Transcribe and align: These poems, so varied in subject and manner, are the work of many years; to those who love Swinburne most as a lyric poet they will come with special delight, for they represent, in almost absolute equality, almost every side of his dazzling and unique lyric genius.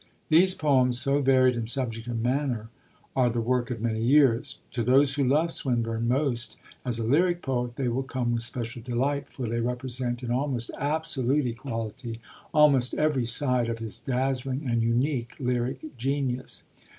These 0.29 0.55
poems, 0.55 0.97
so 0.99 1.21
varied 1.21 1.55
in 1.55 1.67
subject 1.67 2.07
and 2.07 2.23
manner, 2.23 2.69
are 3.15 3.29
the 3.29 3.39
work 3.39 3.69
of 3.69 3.81
many 3.83 4.01
years; 4.01 4.57
to 4.71 4.81
those 4.83 5.13
who 5.13 5.23
love 5.23 5.51
Swinburne 5.51 6.07
most 6.07 6.57
as 6.83 6.97
a 6.97 7.05
lyric 7.07 7.43
poet 7.43 7.75
they 7.75 7.87
will 7.87 8.01
come 8.01 8.31
with 8.33 8.41
special 8.41 8.81
delight, 8.81 9.27
for 9.29 9.47
they 9.47 9.59
represent, 9.59 10.23
in 10.23 10.31
almost 10.31 10.71
absolute 10.75 11.45
equality, 11.45 12.19
almost 12.51 12.95
every 12.95 13.27
side 13.27 13.69
of 13.69 13.77
his 13.77 13.99
dazzling 13.99 14.65
and 14.67 14.81
unique 14.81 15.35
lyric 15.37 15.95
genius. 15.99 16.63